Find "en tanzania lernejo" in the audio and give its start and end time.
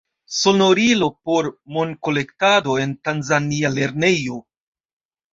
2.85-4.39